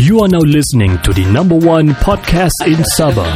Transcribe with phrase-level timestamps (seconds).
[0.00, 3.28] You are now listening to the number one podcast in Sabah.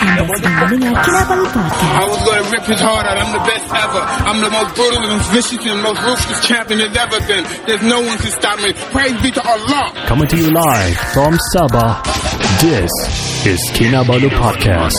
[0.00, 2.00] Anda sedang mendengar Kinabalu Podcast.
[2.00, 3.20] I was gonna rip his heart out.
[3.20, 4.02] I'm the best ever.
[4.24, 7.44] I'm the most brutal and vicious and most ruthless champion there's ever been.
[7.68, 8.72] There's no one can stop me.
[8.88, 9.92] Praise be to Allah.
[10.08, 12.00] Coming to you live from Sabah.
[12.64, 12.88] This
[13.44, 14.96] is Kinabalu Podcast.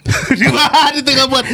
[0.40, 1.44] Dia tengah buat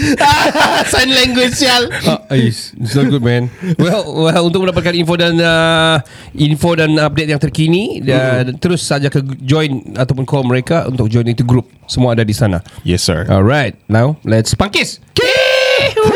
[0.92, 3.50] Sign language sial Uh, it's, it's not good man.
[3.78, 5.98] Well, well untuk mendapatkan info dan uh,
[6.36, 11.26] Info dan update yang terkini dan Terus saja ke join Ataupun call mereka Untuk join
[11.26, 11.66] itu group.
[11.86, 12.62] Semua ada di sana.
[12.82, 13.26] Yes sir.
[13.26, 15.02] Alright Now let's pangkis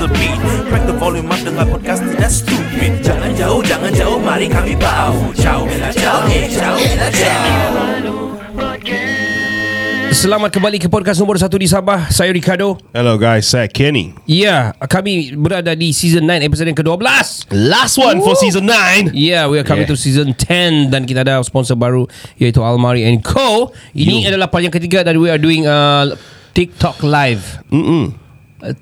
[0.00, 0.40] the beat.
[0.72, 3.04] Crack the volume up dengan podcast tidak stupid.
[3.04, 5.12] Jangan jauh, jangan jauh, mari kami bau.
[5.36, 7.44] Ciao, bella ciao, eh, ciao, bella ciao.
[10.10, 12.08] Selamat kembali ke podcast nombor satu di Sabah.
[12.10, 12.80] Saya Ricardo.
[12.96, 13.46] Hello guys.
[13.46, 14.10] Saya Kenny.
[14.26, 17.06] Ya, kami berada di season 9 episode yang ke-12
[17.54, 19.94] Last one for season 9 Yeah, we are coming Yeah.
[19.94, 23.70] to season 10 dan kita ada sponsor baru iaitu Almari and Co.
[23.94, 26.10] Ini adalah part yang ketiga dan we are doing uh,
[26.52, 27.62] TikTok live.
[27.70, 28.19] Mm-mm.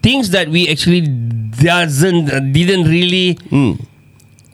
[0.02, 3.72] Things that we actually doesn't didn't really hmm.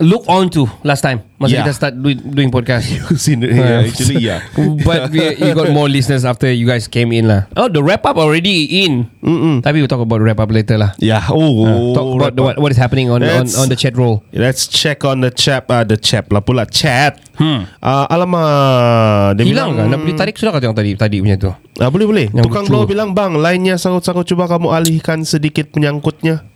[0.02, 1.62] Look on to last time masa Yeah.
[1.62, 2.88] kita start doing, doing podcast.
[3.20, 4.40] Seen it, yeah, Actually yeah
[4.86, 7.46] But we, you got more listeners after you guys came in lah.
[7.54, 9.06] Oh, the wrap up already in.
[9.22, 9.62] Mm-mm.
[9.62, 10.98] Tapi we'll talk about wrap up later lah.
[10.98, 13.78] Yeah Oh Uh, talk about the, what, what is happening on, on Let's- on the
[13.78, 14.26] chat roll.
[14.34, 17.70] Let's check on the chat uh, The chat lah pula Chat hmm.
[17.78, 19.86] uh, Alamak Dia Hilang kan?
[19.86, 21.54] bilang Nak boleh tarik sudah kata yang tadi tadi punya tu.
[21.78, 22.26] Ah, boleh boleh.
[22.34, 26.46] Yang Tukang blow bilang bang, lainnya sangat-sangat cuba kamu alihkan sedikit penyangkutnya.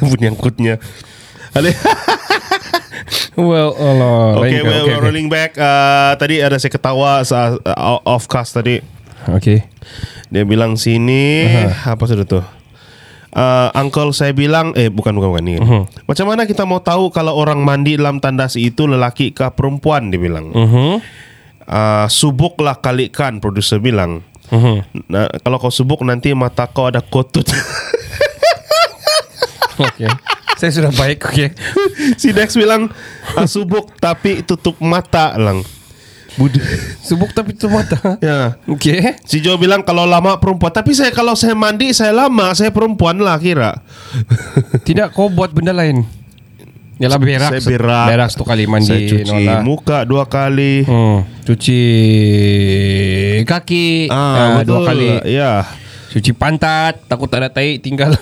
[0.00, 0.80] penyangkutnya.
[3.36, 4.40] Well, Allah.
[4.40, 5.60] okay, well, we're rolling back.
[5.60, 8.80] Uh, tadi ada saya ketawa sa- uh, off cast tadi.
[9.28, 9.60] Okay.
[10.32, 11.44] Dia bilang sini
[11.84, 12.40] apa sudah tu?
[13.36, 15.60] Uh, uncle saya bilang eh bukan bukan bukan ni.
[16.08, 20.16] Macam mana kita mau tahu kalau orang mandi dalam tandas itu lelaki kah perempuan dia
[20.16, 20.56] bilang.
[20.56, 20.96] Uh-huh.
[21.68, 24.24] Uh, subuklah kalikan produser bilang.
[24.48, 24.80] Uh-huh.
[25.12, 27.44] Nah, kalau kau subuk nanti mata kau ada kotut.
[29.76, 30.08] Okay.
[30.56, 31.52] Saya sudah baik, okay.
[32.20, 32.88] si Dex bilang
[33.36, 35.60] ah, subuk tapi tutup mata lang.
[36.36, 36.52] Bud
[37.00, 37.96] Subuk tapi tu mata.
[38.20, 38.60] ya.
[38.68, 39.16] Okay.
[39.24, 43.16] Si Jo bilang kalau lama perempuan Tapi saya kalau saya mandi Saya lama Saya perempuan
[43.16, 43.80] lah kira
[44.86, 46.04] Tidak kau buat benda lain.
[47.00, 47.50] Yalah berak.
[47.56, 48.88] Saya berak Berak satu kali mandi.
[48.88, 49.64] Saya cuci Nola.
[49.64, 51.24] muka dua kali Hmm.
[51.40, 51.80] Cuci
[53.48, 54.68] kaki ah, betul.
[54.68, 55.08] dua kali.
[55.32, 55.64] Ya
[56.06, 58.14] Cuci pantat, takut tak ada tai tinggal.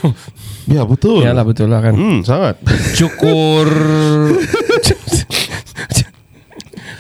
[0.65, 1.93] Ya betul Yalah betul lah kan.
[1.93, 2.57] Hmm sangat
[2.97, 3.69] Cukur.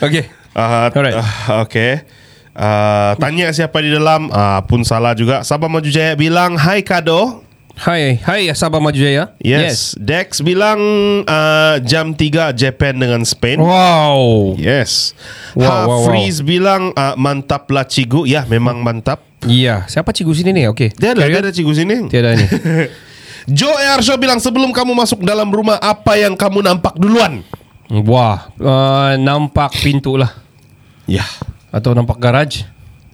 [0.05, 0.29] okay.
[0.53, 1.17] uh, Alright.
[1.17, 2.05] uh, Okay
[2.55, 7.45] uh, Tanya siapa di dalam uh, Pun salah juga Sabah Maju Jaya bilang Hai Kado
[7.75, 9.35] Hai, hai Sabah Maju Jaya.
[9.43, 10.79] Yes, Dex bilang
[11.27, 14.55] uh, Jam 3 Japan dengan Spain Wow.
[14.63, 15.11] Yes.
[15.59, 16.07] Wow, ha, wow, wow.
[16.07, 18.31] Freeze bilang uh, mantap lah cigu.
[18.31, 19.27] Ya, memang mantap.
[19.45, 20.65] Iya, siapa cikgu sini nih?
[20.69, 20.93] Oke.
[20.93, 21.45] Dia ada, Carry dia on.
[21.45, 21.97] ada cigu sini.
[22.09, 22.47] Tiada ini.
[23.59, 27.45] Joe Arshaw bilang sebelum kamu masuk dalam rumah apa yang kamu nampak duluan?
[27.93, 30.33] Wah, uh, nampak pintu lah
[31.05, 31.29] Ya.
[31.69, 32.65] atau nampak garaj.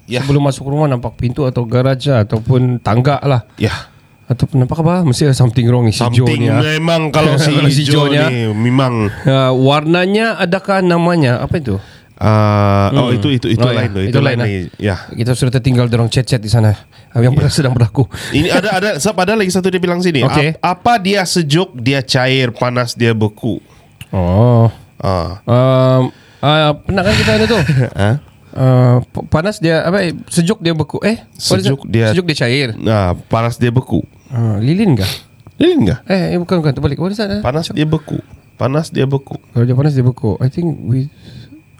[0.06, 0.22] Ya.
[0.22, 3.42] Sebelum masuk rumah nampak pintu atau garaj lah, ataupun tangga lah.
[3.58, 3.90] Ya.
[4.26, 5.02] Ataupun nampak apa?
[5.02, 6.48] Mesti ada something wrong si Joe Something ni.
[6.48, 6.62] ah.
[6.62, 8.30] memang kalau si, si Joe Joe ni, ah.
[8.30, 11.42] ni memang Uh, warnanya adakah namanya?
[11.42, 11.82] Apa itu?
[12.20, 13.80] Uh, oh itu itu itu Oh, ya.
[13.80, 14.00] lain tu.
[14.00, 14.44] Itu Itu, lain, lain ah.
[14.44, 14.60] lagi.
[14.76, 14.96] Ya.
[15.08, 16.76] Kita sudah tertinggal dorong chat-chat di sana.
[17.10, 17.50] Ah, Yang yeah.
[17.50, 18.04] sedang berlaku.
[18.30, 20.22] Ini ada ada sebab ada lagi satu dia bilang sini.
[20.22, 20.54] Okey.
[20.56, 23.58] Ap- apa dia sejuk, dia cair, panas dia beku.
[24.10, 24.68] Oh.
[24.96, 25.40] Ah.
[25.42, 27.58] Um, uh, pernah kan kita ada tu?
[28.00, 28.10] Ha?
[28.50, 32.74] Uh, p- panas dia apa eh, sejuk dia beku eh Sejuk dia- sejuk dia cair
[32.74, 34.02] Nah, panas dia beku.
[34.28, 35.06] uh, lilin kah
[35.54, 36.02] Lilin enggak?
[36.04, 37.38] eh, eh bukan bukan terbalik what is that eh?
[37.40, 38.18] Panas dia beku.
[38.58, 39.38] Panas dia beku.
[39.54, 40.34] Kalau dia panas dia beku.
[40.42, 41.06] I think we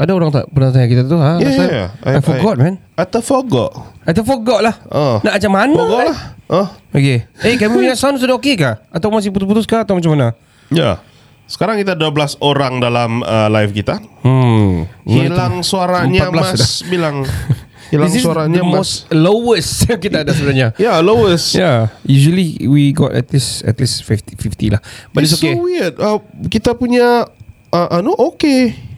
[0.00, 1.36] ada orang tak pernah tanya kita tu ha?
[1.36, 1.68] Yeah, time?
[1.68, 2.80] yeah, I, forgot man.
[2.96, 3.68] Atau forgot.
[4.08, 4.74] I forgot lah.
[4.88, 5.20] Oh.
[5.20, 5.76] Nak macam mana?
[5.76, 6.18] Forgot lah.
[6.48, 6.66] Oh.
[6.96, 7.28] Okay.
[7.44, 8.80] Eh, kami punya sound sudah okey kah?
[8.88, 9.84] Atau masih putus-putus kah?
[9.84, 10.32] Atau macam mana?
[10.72, 11.04] Ya.
[11.44, 14.00] Sekarang kita 12 orang dalam uh, live kita.
[14.24, 14.88] Hmm.
[15.04, 16.88] Hilang suaranya 14 Mas sudah.
[16.88, 17.16] bilang.
[17.92, 18.74] Hilang This is suaranya the Mas.
[18.80, 19.72] most lowest
[20.08, 20.72] kita ada sebenarnya.
[20.80, 21.58] Ya, lowest.
[21.58, 24.80] Yeah, usually we got at least at least 50 50 lah.
[25.12, 25.58] But it's, It's okay.
[25.58, 25.94] so weird.
[25.98, 27.26] Uh, kita punya
[27.74, 28.89] uh, anu okay.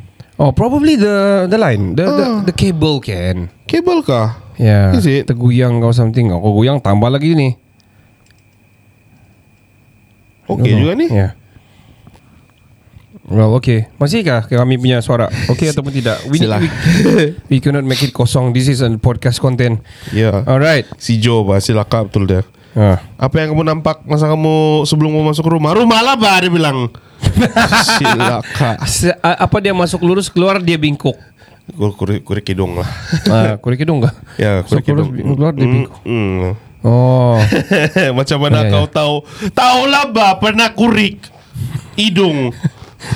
[0.43, 2.39] Oh, probably the the line, the the, Ah.
[2.43, 3.47] the cable can.
[3.65, 4.43] Kabel kah?
[4.59, 4.93] Yeah.
[4.93, 5.31] Is it?
[5.31, 6.29] Terguyang or something.
[6.29, 7.55] Oh, kau guyang tambah lagi ni.
[10.45, 11.07] Okay juga ni.
[11.09, 11.33] Yeah.
[13.23, 13.89] Well, okay.
[13.97, 15.31] Masihkah kami punya suara?
[15.49, 16.21] Okay ataupun tidak?
[16.29, 16.59] We, Sila.
[16.61, 16.69] we,
[17.49, 18.51] we cannot make it kosong.
[18.53, 19.81] This is a podcast content.
[20.13, 20.43] Ya.
[20.45, 20.85] Alright.
[20.99, 22.43] Si Joe bah, silaka betul dia.
[22.75, 23.01] Ah.
[23.17, 25.73] Apa yang kamu nampak masa kamu sebelum mau masuk rumah?
[25.73, 26.91] Rumah lah bah dia bilang.
[27.99, 28.71] Silaka.
[29.21, 31.17] Apa dia masuk lurus keluar dia bingkuk.
[31.73, 32.89] Kur kur kurik hidung lah.
[33.31, 34.13] Ah, kurik hidung kah?
[34.35, 35.37] ya, kurik lurus hidung.
[35.39, 35.95] keluar dia bingkuk.
[36.03, 36.59] Hmm.
[36.83, 37.39] Oh.
[38.19, 38.73] Macam mana Ya, ya.
[38.75, 39.15] kau tahu?
[39.55, 41.23] Tahu lah bah pernah kurik
[41.95, 42.51] hidung.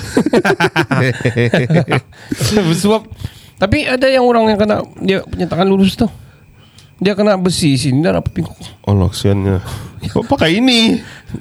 [2.82, 3.02] Sebab
[3.56, 6.06] tapi ada yang orang yang kena dia punya tangan lurus tu.
[6.96, 8.56] Dia kena besi sini dah apa pingkuk.
[8.88, 9.60] Oh loksiannya.
[10.10, 11.00] Kau pakai ini.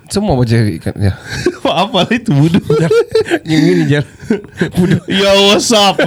[0.09, 1.13] Semua baca ikan dia.
[1.63, 2.61] Apa apa itu bodoh.
[3.45, 4.01] yang ini je.
[4.75, 5.01] Bodoh.
[5.09, 5.97] Yo what's up?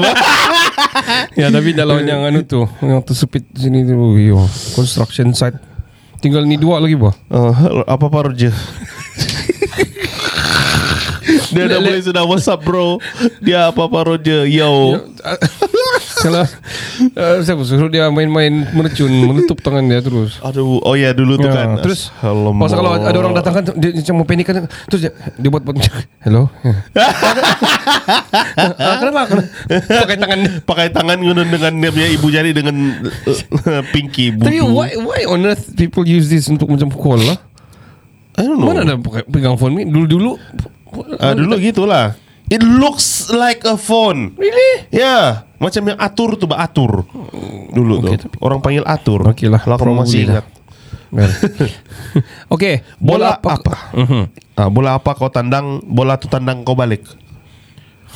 [1.38, 4.42] Ya tapi dalam yang anu tu yang tersepit sini tu yo
[4.74, 5.58] construction site.
[6.18, 7.14] Tinggal ni dua lagi bah.
[7.30, 7.54] Oh,
[7.86, 8.50] apa apa je?
[11.52, 13.00] Dia dah boleh sudah what's up bro
[13.40, 14.96] Dia apa-apa Roger Yo
[16.22, 21.38] Kalau uh, Siapa suruh dia main-main mercun Menutup tangan dia terus Aduh Oh ya dulu
[21.38, 22.68] tu Ya, kan Terus Alamak.
[22.68, 25.62] Masa kalau ada orang datang kan Dia macam mau panik kan Terus dia, dia buat,
[25.62, 25.76] buat
[26.22, 26.50] Hello
[28.58, 29.22] ah, Kenapa?
[29.68, 32.76] Pakai tangan Pakai tangan guna dengan dia punya ibu jari dengan
[33.06, 34.46] uh, pinky budu.
[34.48, 37.38] Tapi why why on earth people use this untuk macam call lah?
[38.38, 38.70] I don't know.
[38.70, 39.84] Mana ada pegang phone ni?
[39.88, 40.38] Dulu-dulu
[41.20, 42.16] Ah, dulu gitulah.
[42.48, 44.32] It looks like a phone.
[44.40, 44.88] Really?
[44.88, 45.44] Yeah.
[45.58, 47.04] macam yang atur tu, atur.
[47.74, 48.30] Dulu Okay, tuh.
[48.38, 49.26] Orang panggil atur.
[49.26, 50.40] Okey lah, Kalau kamu masih lah.
[50.40, 50.46] ingat.
[51.08, 51.32] Well.
[52.54, 53.48] okay, Bola, bola, apa?
[53.58, 53.74] apa?
[53.96, 54.22] Mhm.
[54.54, 57.04] Ah, bola apa kau tandang, bola tu tandang kau balik.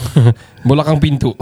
[0.68, 1.32] bola kang pintu.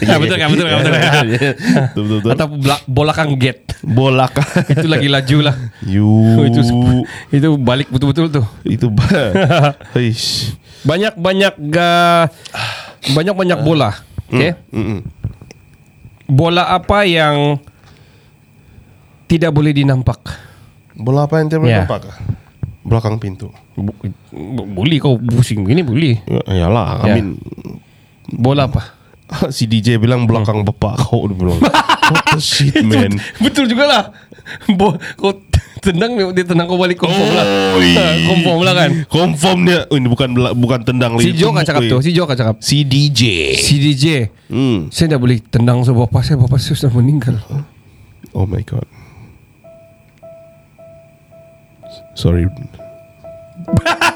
[0.00, 1.12] Ya, betul kan, betul kan, betul kan.
[1.92, 2.30] betul, betul, betul.
[2.32, 3.64] Atau bola, bola kang gate.
[3.82, 4.46] Bola kah?
[4.68, 5.54] Itu lagi laju lah.
[5.84, 6.08] You.
[6.38, 6.60] Oh, itu
[7.30, 8.46] itu balik betul-betul tuh.
[8.64, 8.86] itu.
[10.82, 11.90] Banyak-banyak ga,
[13.12, 13.90] banyak-banyak bola.
[14.32, 14.56] Okay?
[14.72, 15.04] Mm-mm.
[16.26, 17.60] Bola apa yang
[19.28, 20.20] tidak boleh dinampak?
[20.96, 21.80] Bola apa yang tidak boleh Ya.
[21.84, 22.02] nampak?
[22.92, 23.48] Belakang pintu.
[23.72, 23.96] Bu-
[24.68, 26.20] boleh kau pusing begini boleh.
[26.28, 27.14] Ya, yalah, I Ya.
[27.16, 27.40] mean
[28.28, 29.00] Bola apa?
[29.48, 31.56] si DJ bilang belakang bapak kau dia bilang.
[32.12, 33.16] What the shit man.
[33.40, 34.02] Betul juga lah
[34.68, 35.32] Bo, Kau
[35.80, 37.94] tendang dia, tendang kau balik Confirm lah Oi.
[37.94, 39.86] Ha, Confirm lah kan Confirm dia.
[39.86, 41.32] Oh, ini bukan bukan tendang Si.
[41.32, 43.54] Jo kan cakap tu Si Jo kan cakap Si DJ.
[43.56, 44.92] Si DJ Hmm.
[44.92, 47.40] Saya dah boleh tendang sebuah bapak saya Bapak saya sudah meninggal
[48.34, 48.84] Oh my god.
[52.12, 52.44] Sorry.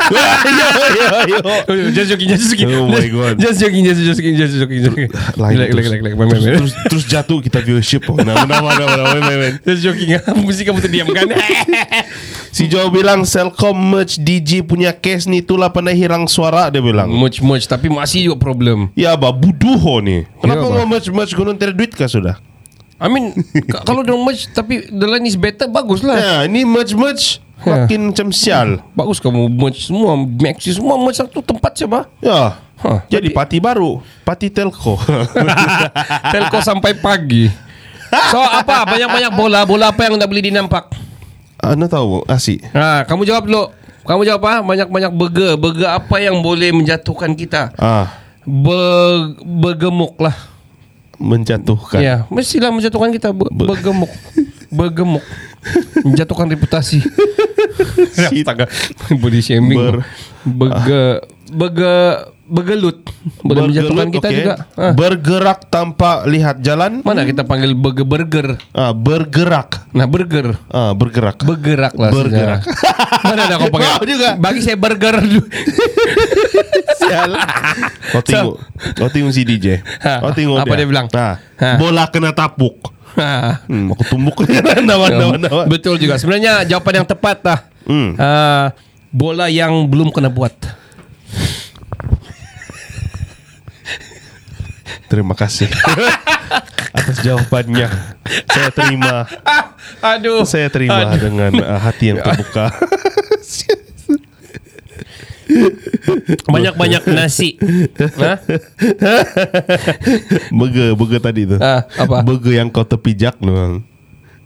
[1.94, 3.34] Just joking Just joking Oh my God.
[3.40, 6.72] Just joking Just joking Just joking Just joking Relax relax relax Main main main terus,
[6.86, 8.06] terus jatuh kita viewership.
[8.06, 9.54] Oh, nah, nah, main, main, main.
[9.62, 10.08] Just joking
[10.46, 11.26] Mesti kamu terdiam kan
[12.54, 17.10] Si Jo bilang Selcom merch DJ punya case ni itulah pandai hilang suara dia bilang.
[17.10, 20.24] Much much Tapi masih juga problem Ya bah buduho ni.
[20.40, 22.38] Kenapa Ya, mau merch merch gunung tiada duit kah sudah?
[22.96, 23.36] I mean
[23.68, 27.44] ka- Kalau dia merge Tapi the line is better Bagus lah Ya, ini merch merch
[27.66, 27.82] Ya.
[27.82, 28.68] makin macam sial.
[28.92, 32.62] Bagus kamu merge semua Maxi semua merge satu tempat siapa Ya.
[32.76, 34.94] Hah, Jadi pati baru, pati telco.
[36.32, 37.48] Telco sampai pagi
[38.28, 40.84] So apa Banyak-banyak bola Bola apa yang tak boleh dinampak
[41.56, 42.62] Anda tahu asik.
[42.70, 43.64] Ha, kamu jawab dulu.
[44.04, 44.60] Kamu jawab apa?
[44.62, 45.52] Banyak-banyak burger.
[45.56, 47.72] Burger apa yang boleh menjatuhkan kita?
[47.74, 48.12] Ah,
[48.44, 50.36] Ber, bergemuk lah.
[51.16, 51.98] menjatuhkan.
[51.98, 54.12] Ya, mestilah menjatuhkan kita ber, Ber- bergemuk.
[54.68, 55.24] bergemuk.
[56.06, 56.98] Menjatuhkan reputasi.
[58.32, 58.66] Astaga.
[59.20, 59.76] Body shaming.
[59.76, 60.04] Ber-
[60.46, 61.94] Berge, berge,
[62.46, 63.02] bergelut.
[63.42, 64.36] Boleh menjatuhkan Bergelut, kita okey.
[64.38, 64.54] juga.
[64.72, 64.86] Ha.
[64.94, 67.02] Bergerak tanpa lihat jalan.
[67.02, 68.46] Mana kita panggil burger burger?
[68.70, 69.90] Ah, bergerak.
[69.90, 70.54] Nah, burger.
[70.70, 71.42] Ah, bergerak.
[71.42, 72.62] Bergerak lah Bergerak.
[73.24, 73.90] Mana ada kau panggil?
[74.06, 74.38] Juga.
[74.38, 75.42] Bagi saya burger dulu.
[76.96, 77.30] Sial.
[78.08, 78.54] Kau tengok,
[78.94, 79.82] kau tengok si DJ.
[80.00, 81.06] Ha, Kau tengok apa dia bilang?
[81.10, 81.74] Ha, Ha.
[81.74, 83.92] bola kena tapuk hmm.
[83.96, 84.36] Aku tumbuk
[84.88, 85.66] nawan, nawan, nawan.
[85.66, 87.58] Ya, betul juga Sebenarnya jawapan yang tepat lah
[87.88, 88.10] hmm.
[88.20, 88.66] uh,
[89.10, 90.52] Bola yang belum kena buat
[95.06, 95.70] Terima kasih
[96.96, 97.86] atas jawabannya.
[98.50, 99.22] Saya terima.
[99.46, 99.64] Ah,
[100.18, 100.42] aduh.
[100.42, 101.30] Saya terima Aduh.
[101.30, 102.74] dengan ah, hati yang terbuka.
[106.54, 107.54] Banyak-banyak nasi.
[108.18, 108.38] ha?
[110.50, 111.56] burger, burger tadi tu.
[111.58, 112.22] Ah, apa?
[112.22, 113.48] Burger yang kau terpijak tu.
[113.48, 113.82] bang.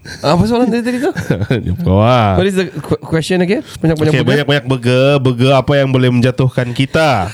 [0.00, 1.12] Apa soalan tadi, tadi tu?
[1.84, 2.32] Kau ah.
[2.32, 3.60] What is the qu- question again?
[3.78, 4.28] Banyak-banyak Okay, burger?
[4.48, 7.28] banyak-banyak burger Burger apa yang boleh menjatuhkan kita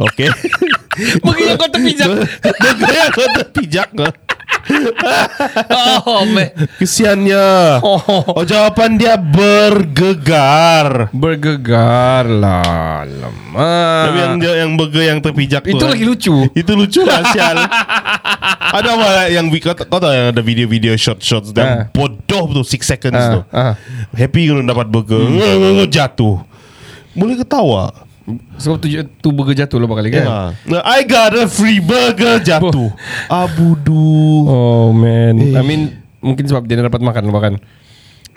[0.00, 0.32] Okay
[1.24, 2.08] Burger yang kau terpijak.
[2.40, 3.88] Burger yang kau terpijak
[6.02, 6.50] Oh, man.
[6.76, 7.46] Kesiannya
[7.80, 8.00] Oh.
[8.32, 13.02] Oh jawapan dia bergegar Bergegar lah.
[13.02, 13.74] Lama.
[14.04, 15.90] Tapi yang dia yang burger yang terpijak tu Itu kan.
[15.90, 16.34] lagi lucu.
[16.52, 17.56] Itu lucu lah sial
[18.70, 21.56] Ada apa yang vi- kau, kau tahu yang ada video-video short-short Ah.
[21.56, 23.74] Yang bodoh tu 6 seconds Ah, tu ah.
[24.12, 25.86] Happy kalau dapat burger Hmm.
[25.86, 26.38] Jatuh
[27.10, 27.90] Boleh ketawa
[28.56, 28.86] Sebab tu,
[29.18, 30.54] tu burger jatuh lah kali kan?
[30.68, 30.82] Yeah.
[30.84, 32.92] I got a free burger jatuh.
[33.26, 34.46] Abudu.
[34.46, 35.40] Oh man.
[35.40, 37.54] I mean mungkin sebab dia dapat makan makan.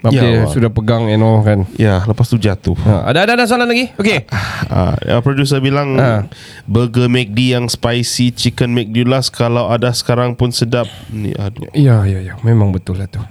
[0.04, 0.52] Sebab Ya, dia Allah.
[0.52, 1.64] sudah pegang you know kan.
[1.80, 2.76] Ya, lepas tu jatuh.
[2.76, 3.88] Ha, ada ada ada soalan lagi?
[3.96, 4.28] Okey.
[4.68, 6.28] Ah, ya, producer bilang Ah.
[6.68, 10.92] burger McD yang spicy chicken McD last kalau ada sekarang pun sedap.
[11.08, 11.72] Ni aduh.
[11.72, 13.24] Ya ya ya, memang betul lah tu.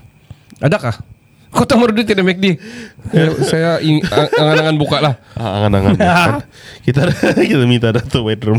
[0.64, 0.96] Adakah?
[1.52, 2.56] Kau tahu Marudi tidak McD?
[3.12, 5.14] Ya, saya ing, ang- angan-angan buka lah.
[5.36, 5.94] Ah, angan-angan.
[6.80, 7.12] kita
[7.52, 8.56] kita minta Dato' bedroom.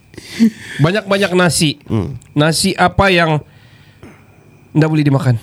[0.84, 1.80] Banyak-banyak nasi.
[1.88, 2.20] Hmm.
[2.36, 3.40] Nasi apa yang
[4.72, 5.36] tidak boleh dimakan?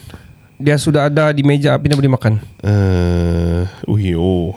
[0.62, 2.34] Dia sudah ada di meja, tapi tidak boleh makan.
[2.62, 4.54] Eh, uh, ui, oh.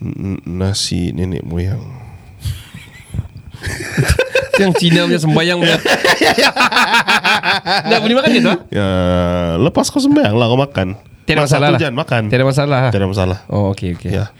[0.00, 1.84] N- Nasi nenek moyang.
[4.56, 5.78] Yang Cina punya sembayang punya.
[7.78, 8.48] Tidak boleh makan gitu?
[8.48, 8.58] ah?
[8.68, 8.88] Ya,
[9.58, 10.88] lepas kau sembahyang lah kau makan.
[11.22, 11.78] Tiada Masa masalah lah.
[11.78, 12.22] jangan makan.
[12.26, 12.82] Tiada masalah.
[12.88, 13.38] Tiada masalah.
[13.46, 14.10] Oh, okey okey.
[14.12, 14.30] Ya.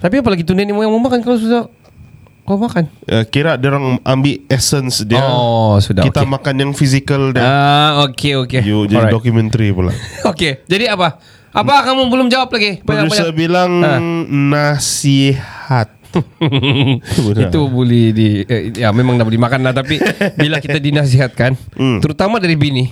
[0.00, 1.68] Tapi apalagi tu nenek moyang mau makan kalau sudah
[2.42, 2.88] kau makan.
[3.04, 5.20] Uh, kira dia orang ambil essence dia.
[5.20, 6.32] Oh, sudah, Kita okey.
[6.32, 7.44] makan yang physical dia.
[7.44, 8.64] Ah, okey okey.
[8.64, 9.14] You jadi Alright.
[9.14, 9.92] dokumentari pula.
[10.32, 10.64] Okey.
[10.64, 11.20] Jadi apa?
[11.50, 12.80] Apa kamu belum jawab lagi?
[12.80, 14.00] Producer bilang Ah.
[14.32, 15.99] nasihat.
[17.44, 19.98] Itu boleh di eh, ya memang dah boleh makan lah tapi
[20.34, 21.98] bila kita dinasihatkan Hmm.
[21.98, 22.90] terutama dari bini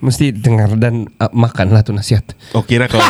[0.00, 2.24] mesti dengar dan uh, makanlah tu nasihat.
[2.52, 2.96] Oh kira kau.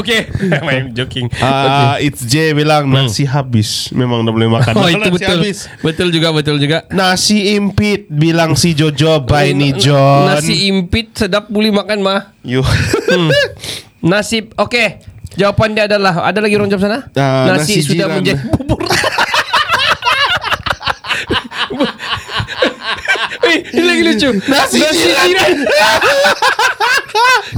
[0.00, 0.20] Okey.
[0.64, 1.28] I'm joking.
[1.36, 3.92] Ah, it's J bilang nasi habis.
[3.92, 4.72] Memang dah boleh makan.
[4.72, 5.28] Oh, itu Nasi betul.
[5.36, 5.58] habis.
[5.84, 6.88] Betul juga, betul juga.
[6.88, 10.32] Nasi impit bilang si Jojo by ni John.
[10.32, 12.32] Nasi impit sedap boleh makan mah.
[12.40, 12.64] You.
[14.00, 15.11] Nasi okey.
[15.32, 16.98] Jawapan dia adalah ada lagi orang jawab sana?
[17.14, 18.16] Ah, nasi, nasi sudah jiran.
[18.20, 18.80] menjadi bubur.
[23.42, 24.28] Eh, ini lagi lucu.
[24.46, 25.52] Nasi, jiran.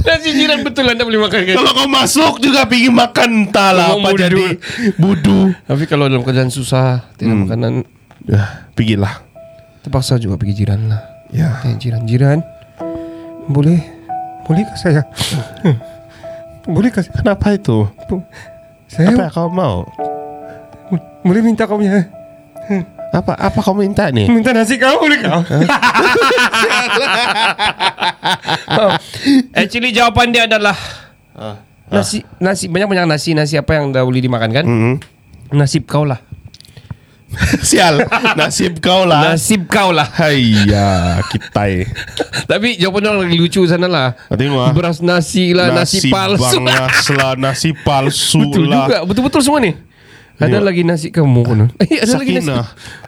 [0.05, 1.55] nasi jiran betul anda boleh makan kan?
[1.55, 4.21] Kalau kau masuk juga pergi makan entah lah Memang apa budu.
[4.21, 4.45] jadi
[4.95, 5.39] budu.
[5.63, 7.73] Tapi kalau dalam keadaan susah, tidak makanan
[8.25, 9.21] Ya, pergilah.
[9.79, 11.01] terpaksa juga pergi jiran lah.
[11.29, 11.61] Ya.
[11.63, 12.41] Eh, jiran-jiran.
[13.45, 13.77] Boleh
[14.41, 15.01] Bolehkah saya?
[16.65, 17.13] Bolehkah saya?
[17.21, 17.85] Kenapa itu?
[18.89, 19.85] Saya Apa yang kau mau?
[21.25, 22.05] boleh minta kau punya
[23.09, 24.29] Apa apa kau minta nih?
[24.29, 25.41] Minta nasi kau boleh kau?
[29.57, 30.77] Actually jawapan dia adalah
[31.85, 34.65] Nasi nasi banyak-banyak nasi nasi apa yang dah boleh dimakan kan?
[34.65, 34.93] Mhm.
[35.53, 36.17] Nasib kau lah.
[37.67, 38.05] Sial,
[38.37, 39.33] nasib kau lah.
[39.33, 40.07] Nasib kau lah.
[40.07, 41.67] Haiya, kita.
[42.45, 44.15] Tapi jawapan orang lagi lucu sana lah.
[44.29, 44.71] Ah, tengok ah.
[44.71, 46.61] Beras nasi lah, nasi, palsu.
[46.63, 48.87] bangas lah, nasi palsu Betul lah.
[48.87, 49.73] juga, betul-betul semua ni.
[50.35, 50.67] Ada Tengok.
[50.67, 51.69] lagi nasi kamu konon.
[51.79, 52.51] Eh, ada lagi nasi.
[52.51, 52.65] Sakinah.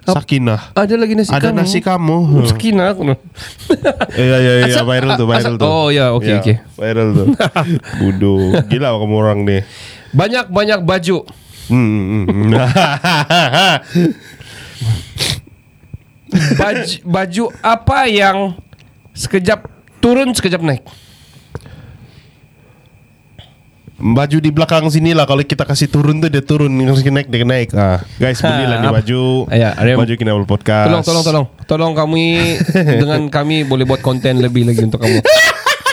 [0.07, 0.59] Sakinah.
[0.71, 1.57] Ada lagi nasi Ada kamu.
[1.59, 2.17] nasi kamu.
[2.47, 3.17] Sakinah konon.
[4.15, 5.67] Eh, ya, ya, ya, viral tuh, viral asal- tuh.
[5.67, 6.55] oh, ya, okey, okey.
[6.73, 7.27] Viral tuh.
[7.99, 8.55] Bodoh.
[8.65, 9.61] Gila kamu orang nih.
[10.11, 11.27] Banyak-banyak baju.
[11.67, 12.51] Hmm.
[16.59, 18.55] Baju, baju apa yang
[19.15, 19.67] sekejap
[20.03, 20.83] turun sekejap naik?
[23.97, 27.27] baju di belakang sini lah kalau kita kasih turun tuh dia turun kalau kasih naik
[27.33, 28.97] dia naik ah guys belilah nih apa?
[29.01, 31.45] baju Ya, baju Kinabel podcast Tolong, tolong, tolong.
[31.65, 32.61] Tolong kami
[33.01, 35.17] dengan kami boleh buat konten lebih lagi untuk kamu.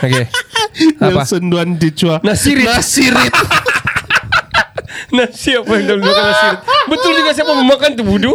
[0.04, 0.24] Okey.
[1.00, 1.24] Apa?
[1.24, 2.68] Nelson Duan Dicua Nasirit.
[2.68, 3.32] Nasirit
[5.14, 6.48] Nasi apa yang boleh makan nasi?
[6.86, 8.30] Betul juga siapa memakan tu budu?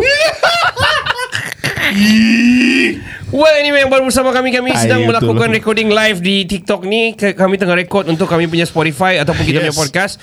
[3.30, 5.30] Well anyway yang baru bersama kami Kami Tai, sedang betul.
[5.30, 9.60] melakukan recording live di TikTok ni Kami tengah record untuk kami punya Spotify Ataupun kita
[9.60, 9.66] Yes.
[9.68, 10.14] punya podcast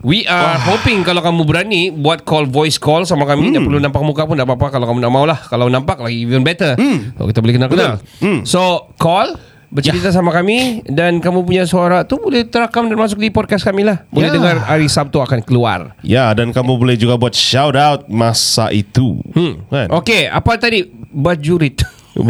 [0.00, 3.54] We are hoping kalau kamu berani Buat call voice call sama kami Hmm.
[3.56, 6.22] Tak perlu nampak muka pun tak apa-apa Kalau kamu nak mau lah Kalau nampak lagi
[6.22, 6.78] even better
[7.18, 8.20] So kita boleh kenal-kenal Betul.
[8.20, 8.40] Hmm.
[8.42, 8.62] So
[8.96, 9.34] call
[9.72, 13.82] bercerita sama kami dan kamu punya suara tu boleh terakam dan masuk di podcast kami
[13.82, 14.04] lah.
[14.12, 14.36] Boleh Ya.
[14.36, 15.96] dengar hari Sabtu akan keluar.
[16.04, 19.16] Ya, dan kamu boleh juga buat shout out masa itu.
[19.32, 19.64] Hmm.
[19.66, 19.88] Kan?
[19.88, 20.84] Okey, apa tadi?
[21.08, 21.80] Bajurit.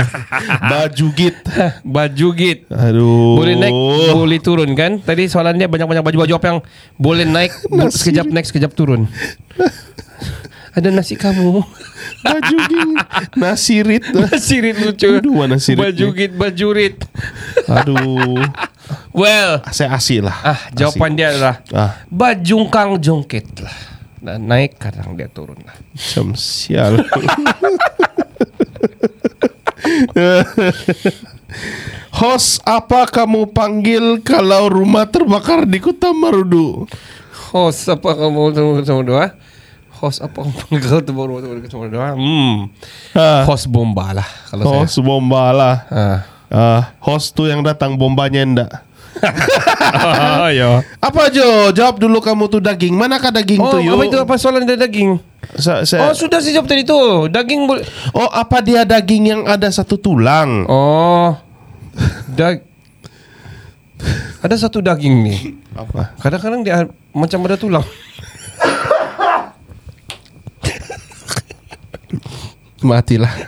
[0.70, 1.34] Baju git.
[1.82, 2.70] baju git.
[2.70, 3.34] Aduh.
[3.34, 3.74] Boleh naik,
[4.14, 5.02] boleh turun kan?
[5.02, 6.58] Tadi soalan dia banyak-banyak baju-baju apa yang
[6.94, 7.50] boleh naik,
[7.98, 9.10] sekejap naik, sekejap turun.
[10.72, 11.60] Ada nasi kamu.
[12.22, 12.88] Baju git.
[13.34, 14.04] Nasirit.
[14.10, 15.08] Nasirit lucu.
[15.14, 16.16] Aduh, mana sirit Baju ni?
[16.16, 16.96] git, bajurit.
[17.66, 18.40] Aduh.
[19.10, 20.36] Well, Saya asik lah.
[20.42, 21.92] ah jawapan dia adalah Ah.
[22.08, 23.76] bajungkang jongket lah.
[24.16, 25.76] Dan naik kadang dia turun lah.
[25.92, 27.04] Macam sial.
[32.12, 36.86] Host apa kamu panggil kalau rumah terbakar di Kota Marudu?
[37.50, 39.26] Host apa kamu tunggu sama doa?
[40.02, 40.42] Host apa
[40.82, 42.10] kau tu baru tunggu sama doa?
[42.12, 42.66] Hmm.
[43.14, 43.46] Ha.
[43.46, 45.76] Host bomba lah kalau Host bomba lah.
[45.86, 46.26] saya.
[46.50, 48.70] Ah, host tu yang datang bombanya ndak.
[49.22, 50.50] Ah.
[50.58, 50.82] ya.
[50.98, 51.70] Apa Jo?
[51.70, 52.92] Jawab dulu kamu tu daging.
[52.92, 53.94] Manakah daging Oh, tu yo?
[53.94, 55.16] apa itu apa soalan dia daging?
[55.54, 56.98] Sa- saya- Oh, sudah saya jawab tadi tu.
[57.28, 57.86] Daging boleh.
[58.12, 60.66] oh, apa dia daging yang ada satu tulang?
[60.66, 61.32] Oh.
[62.28, 62.66] Dag
[64.42, 65.36] Ada satu daging ni.
[65.72, 66.18] Apa?
[66.18, 67.86] Kadang-kadang dia macam ada tulang.
[72.82, 73.32] Matilah.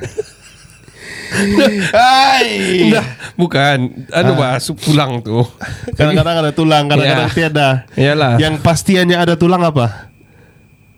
[1.90, 2.46] Hai.
[2.94, 4.06] Dah, bukan.
[4.14, 5.42] Anu bah, sup tulang tu.
[5.98, 7.34] Kadang-kadang ada tulang, kadang-kadang Ya.
[7.34, 7.68] tiada.
[7.98, 8.32] Iyalah.
[8.38, 10.14] Yang pastiannya ada tulang apa?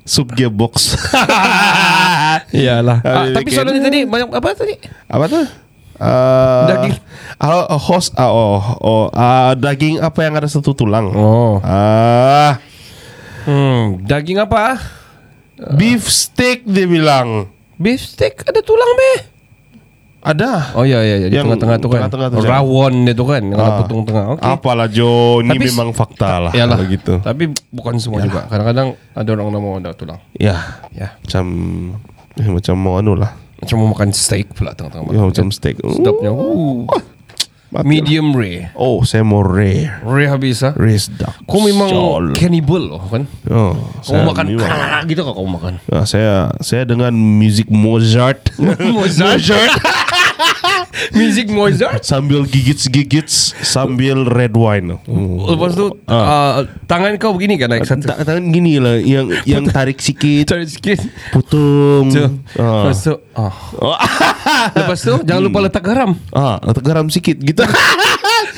[0.06, 0.94] Sub gearbox.
[2.54, 3.02] Iyalah.
[3.02, 4.76] Ah, Ah, tapi dia tadi banyak apa tadi?
[5.08, 5.40] apa tu?
[5.96, 6.94] Uh, Daging.
[7.40, 11.08] Ah, uh, host ah, oh oh ah, daging apa yang ada satu tulang?
[11.10, 11.56] Oh.
[11.64, 12.60] Ah,
[13.48, 14.76] Hmm, daging apa?
[15.72, 17.48] beef steak dia bilang.
[17.76, 19.12] Beef steak ada tulang be.
[20.26, 20.74] Ada.
[20.74, 22.00] Oh ya ya ya di Yang tengah-tengah tu kan.
[22.10, 23.78] tengah-tengah tu, Rawon dia tu kan, kalau Ah.
[23.78, 24.24] potong tengah.
[24.34, 24.42] Okey.
[24.42, 26.76] Apalah Jo, ini Tapi- memang fakta lah Iyalah.
[26.76, 27.12] kalau gitu.
[27.22, 28.42] Tapi bukan semua juga.
[28.50, 30.18] Kadang-kadang ada orang nak ada tulang.
[30.34, 31.14] Ya, Ya.
[31.14, 31.44] macam
[32.34, 33.38] eh, macam mau anu lah.
[33.62, 35.06] Macam mau makan steak pula tengah-tengah.
[35.08, 35.30] Ya, malam.
[35.30, 35.78] macam steak.
[35.78, 36.30] Sedapnya.
[36.34, 36.84] Uh.
[37.82, 38.70] Medium rare.
[38.78, 39.98] Oh, saya mau rare.
[40.06, 40.72] Rare habis ah.
[40.78, 41.34] Rare duck.
[41.50, 42.24] Kau memang Syol.
[42.32, 43.26] cannibal loh kan.
[43.50, 43.74] Oh,
[44.06, 45.82] Kau makan ah, gitu kau makan.
[45.90, 48.54] Ya, saya saya dengan music Mozart.
[48.94, 49.42] Mozart.
[51.18, 52.02] Music Mozart.
[52.04, 53.28] sambil gigit-gigit
[53.62, 54.96] sambil red wine.
[55.06, 55.52] Oh.
[55.52, 58.08] Lepas tu ah, tangan kau begini kan naik satu.
[58.08, 60.98] Tangan gini lah yang yang tarik sikit, Cari sikit.
[61.32, 62.12] putung.
[62.12, 62.24] Tu.
[62.58, 62.88] Ah.
[62.88, 63.54] Lepas tu ah.
[64.78, 66.16] Lepas tu jangan lupa letak garam.
[66.32, 67.62] Ah, letak garam sikit gitu.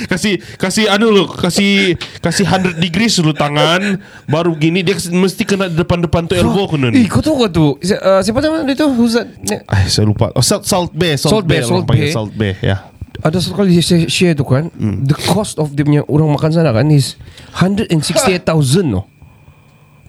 [0.06, 5.66] Kasih kasih anu lu, kasih kasih 100 degrees dulu tangan, baru gini dia mesti kena
[5.66, 7.06] depan-depan tu elbow kena Eh, ni.
[7.06, 7.66] kau tahu kau tu?
[7.78, 8.88] Si- ah, siapa nama dia tu?
[8.90, 9.28] Who's that?
[9.38, 10.30] Ni- Ay, saya lupa.
[10.32, 12.12] Oh, salt, salt bay, salt, Salt Bay, bay, Salt orang panggil Bay.
[12.12, 12.76] salt bay, ya.
[13.18, 16.70] Ada satu kali dia share, tu kan The cost of dia punya Orang makan sana
[16.70, 17.18] kan Is
[17.50, 18.46] 168,000
[18.84, 19.10] no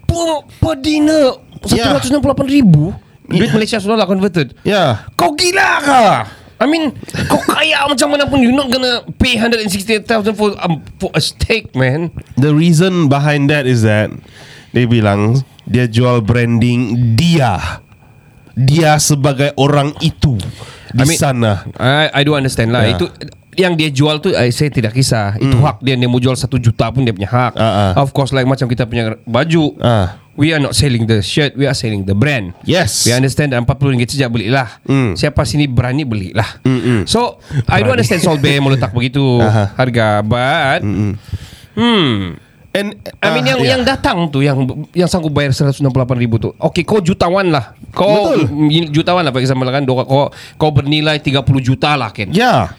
[0.05, 1.89] Per, per dinner Ya.
[1.91, 2.93] 168 ribu
[3.25, 5.09] Duit Malaysia sudah lah converted Ya.
[5.13, 6.17] Kau gila kah?
[6.59, 6.91] I mean
[7.31, 11.71] Kau kaya macam mana pun You not gonna pay 168,000 for, um, for a steak
[11.71, 14.11] man The reason behind that is that
[14.69, 17.81] dia bilang dia jual branding dia.
[18.53, 20.37] Dia sebagai orang itu
[20.91, 21.63] di I mean- sana.
[21.73, 22.93] I, I do understand lah Ya.
[22.93, 23.09] Itu
[23.59, 26.55] yang dia jual tu I, Saya tidak kisah Itu hak dia Dia mau jual satu
[26.55, 27.67] juta pun Dia punya hak Hmm.
[27.91, 27.93] Ah.
[27.99, 30.15] Of course like Macam kita punya baju Ah.
[30.39, 33.03] We are not selling the shirt We are selling the brand Yes.
[33.03, 35.11] We understand dan 40 ringgit saja belilah Hmm.
[35.13, 37.03] Siapa sini berani belilah Mm-mm.
[37.03, 39.75] So I do understand Salt Bay Mau letak begitu Aha.
[39.75, 40.79] Harga But
[41.75, 43.69] Hmm And I mean yang ya.
[43.75, 44.61] yang datang tu yang
[44.93, 45.81] yang sanggup bayar 168
[46.13, 46.53] ribu tu.
[46.53, 47.73] Okey kau jutawan lah.
[47.89, 48.45] Kau Betul.
[48.45, 52.29] mm, jutawan lah for example kan kau kau, bernilai 30 juta lah kan.
[52.29, 52.69] Yeah.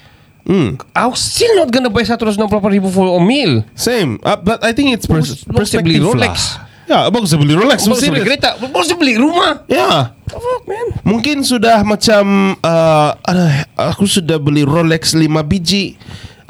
[0.46, 0.81] Hmm.
[0.96, 2.37] I'm still not gonna buy 168
[2.70, 3.62] ribu for a meal.
[3.76, 4.18] Same.
[4.24, 6.35] Uh, but I think it's pers- Bagus- bagus beli perspective Rolex.
[6.35, 6.68] lah.
[6.90, 7.79] Ya, bagus dia beli Rolex.
[7.87, 8.48] Bagus dia beli kereta.
[8.59, 9.62] Bagus dia beli rumah.
[9.70, 10.11] Ya.
[10.11, 10.87] What the fuck man?
[11.07, 15.94] Mungkin sudah macam uh, aduh, aku sudah beli Rolex 5 biji.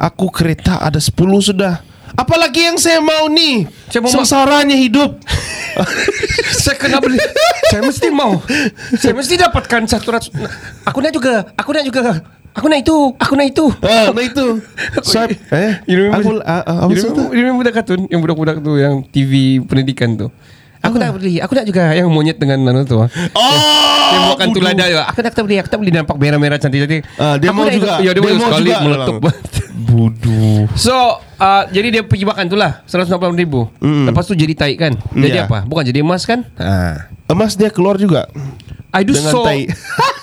[0.00, 1.12] Aku kereta ada 10
[1.44, 1.84] sudah.
[2.16, 3.68] Apalagi yang saya mau nih?
[3.92, 5.20] Saya mau Sengsaranya hidup.
[6.66, 7.16] Saya kena beli
[7.70, 8.42] Saya mesti mau
[8.98, 10.28] Saya mesti dapatkan satu ratus
[10.82, 14.58] Aku nak juga Aku nak juga Aku nak itu Aku nak itu ah, nah itu.
[15.00, 15.38] Swipe.
[15.48, 18.72] Eh, You remember, aku uh, uh, you remember, you remember the cartoon Yang budak-budak tu
[18.74, 20.26] Yang TV pendidikan tu
[20.80, 23.06] Aku nak beli Aku nak juga Yang monyet dengan anu tu Oh,
[24.10, 24.56] Yang makan bodoh.
[24.56, 27.54] tulada tu Aku nak tak beli Aku tak beli nampak merah-merah cantik-cantik Ah, dia Aku
[27.54, 27.92] mau nak juga.
[27.98, 28.80] Ya dia, Dia mau sekali juga.
[28.82, 29.16] meletup
[29.90, 30.60] Bodoh.
[30.72, 30.94] So
[31.36, 34.06] uh, Jadi dia pergi makan tu lah 160 ribu Mm.
[34.06, 35.44] Lepas tu jadi taik kan Jadi Ya.
[35.44, 36.42] apa Bukan jadi emas kan
[37.26, 38.26] Emas dia keluar juga.
[38.90, 39.46] I do Dengan so.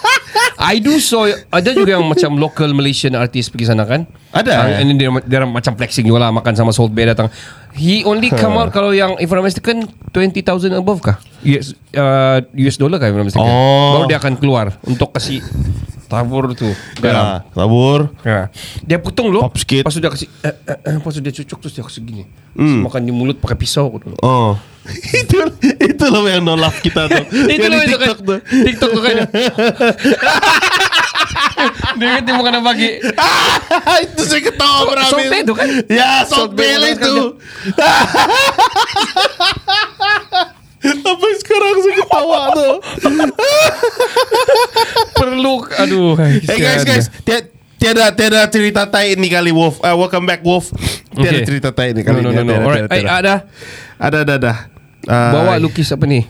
[0.57, 4.79] I do so Ada juga yang macam Local Malaysian artist Pergi sana kan Ada, Ah?
[4.81, 7.29] And then dia, dia macam flexing juga lah Makan sama Salt Bay datang
[7.77, 12.75] He only come out Kalau yang If I'm mistaken 20,000 above kah US, uh, US
[12.81, 14.01] dollar kah If I'm mistaken Oh.
[14.01, 15.45] Baru dia akan keluar Untuk kasih
[16.07, 16.71] Tabur tu
[17.03, 18.15] Ya, tabur.
[18.23, 18.47] Ya.
[18.87, 19.27] Dia potong.
[19.27, 22.23] Lepas tu dia kasih eh, eh, eh, Lepas tu dia cucuk Terus dia kasih gini
[22.55, 22.87] hmm.
[22.87, 23.91] Makan di mulut pakai pisau
[24.23, 24.55] Oh.
[25.19, 25.35] itu
[25.83, 27.27] itu loh yang no love kita tuh.
[27.27, 28.39] Itu loh TikTok tuh.
[28.39, 29.15] TikTok tuh kan
[31.97, 32.89] Dia kata mau kena bagi
[34.05, 35.09] itu saya ketawa beramil.
[35.09, 35.67] Salt Bae itu kan?
[35.89, 37.15] Ya, Salt Bae Bae itu.
[40.77, 42.73] Sampai sekarang saya ketawa tuh.
[45.17, 46.13] Perlu Aduh
[46.45, 49.81] Hey guys guys, tiada tiada tiada cerita tai ini kali Wolf.
[49.81, 50.69] Uh, welcome back Wolf.
[51.13, 51.45] Tiada Okay.
[51.45, 52.19] cerita tai ini No kali.
[52.21, 52.53] no no, no.
[52.53, 53.33] Tiada, Alright Eh ada
[53.97, 54.53] Ada ada ada.
[55.07, 56.29] Uh, Bawa lukis apa ni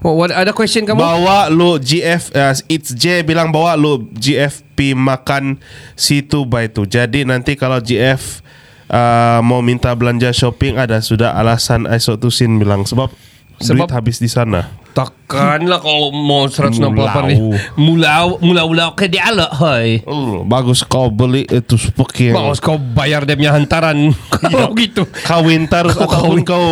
[0.00, 0.96] Oh, what, ada question kamu?
[0.96, 5.60] Bawa lu GF uh, It's J bilang bawa lu GFP makan
[5.92, 6.84] situ by tu.
[6.84, 8.40] Jadi nanti kalau GF
[8.88, 13.12] uh, mau minta belanja shopping ada sudah alasan isotusin bilang sebab
[13.60, 14.72] Sebab- duit habis di sana.
[14.90, 16.82] Takkan lah kalau mau 168
[17.30, 17.54] ni Mulau.
[17.78, 22.34] Mulau Mulau-mulau ke dia lah Hai Oh, bagus kau beli itu sepeking.
[22.34, 26.42] Bagus kau bayar dia punya hantaran Kalau gitu Kawin terus Kau ataupun kawin.
[26.42, 26.66] kau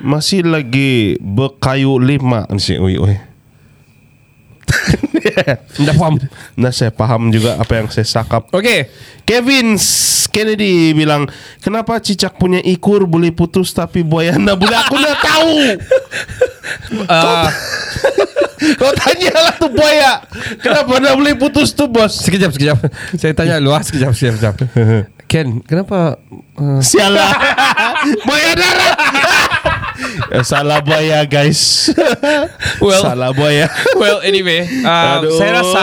[0.00, 2.76] masih lagi berkayu lima sih.
[2.80, 3.30] Oi oi.
[5.86, 6.16] Dah faham?
[6.54, 8.48] Nah saya paham juga apa yang saya sakap.
[8.50, 8.88] Okay
[9.26, 9.76] Kevin
[10.30, 11.26] Kennedy bilang
[11.58, 14.76] Kenapa cicak punya ikur boleh putus Tapi buaya anda boleh?
[14.86, 15.54] Aku nak tahu.
[16.90, 17.50] Uh,
[18.78, 20.22] Kau tanyalah tu buaya.
[20.62, 22.22] Kenapa anda boleh putus tu bos?
[22.22, 22.78] Sekejap sekejap.
[23.18, 24.54] Saya tanya lu ah, Sekejap sekejap, sekejap.
[25.26, 26.20] Ken Kenapa
[26.60, 27.32] uh, Sialah.
[28.22, 28.96] Buaya darat
[30.42, 31.90] Salah buaya guys.
[32.84, 33.68] Well- Salah buaya
[34.00, 35.36] Well anyway uh, Aduh.
[35.36, 35.80] Saya rasa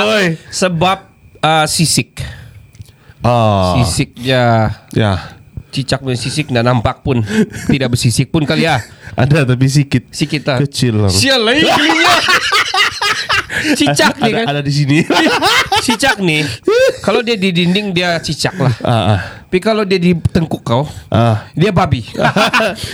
[0.49, 0.97] Sebab
[1.41, 2.21] uh, Sisik.
[3.21, 3.77] Oh.
[3.81, 5.36] Sisik dia Ya
[5.77, 7.21] Cicak punya sisik Nak nampak pun.
[7.69, 8.81] Tidak bersisik pun kali ya.
[9.21, 10.09] Ada tapi sikit.
[10.09, 10.57] Sikit lah.
[10.65, 11.11] Kecil lah.
[11.13, 12.13] Sial lah iklimnya
[13.57, 14.45] Cicak ada, kan?
[14.53, 15.01] ada di sini.
[15.85, 16.45] Cicak ni
[17.01, 18.73] Kalau dia di dinding Dia cicak lah.
[18.85, 19.19] Ah, ah.
[19.47, 21.49] Tapi kalau dia di tengkuk kau Ah.
[21.57, 22.05] Dia babi.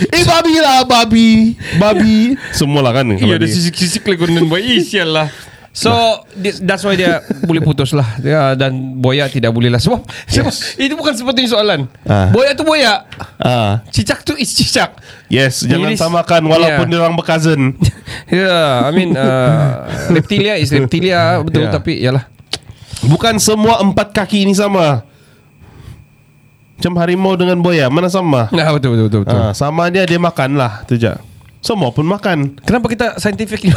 [0.08, 1.52] Eh babi lah babi.
[1.76, 2.36] Babi.
[2.52, 5.28] Semua lah kan Iya ada sisik-sisik lagi Kunan boy sial lah
[5.74, 5.90] So
[6.32, 10.54] this- That's why dia Boleh putus lah ya, Dan boya tidak boleh lah Sebab, sebab
[10.78, 12.30] Itu bukan seperti soalan Ah.
[12.30, 13.02] Boya tu boya
[13.36, 13.82] ah.
[13.90, 14.94] Cicak tu is cicak
[15.26, 15.98] Yes, jangan Iris.
[15.98, 16.90] samakan walaupun Yeah.
[16.94, 17.60] dia orang berkazan.
[18.30, 21.74] Ya I mean uh, Reptilia is reptilia Betul Yeah.
[21.74, 22.24] Tapi yalah
[23.02, 25.02] Bukan semua empat kaki ini sama.
[26.74, 28.48] Macam harimau dengan buaya, mana sama?
[28.48, 29.36] Nah betul betul betul, betul.
[29.38, 31.12] Ah, sama dia dia makan lah, tu je.
[31.60, 32.56] Semua pun makan.
[32.60, 33.60] Kenapa kita scientific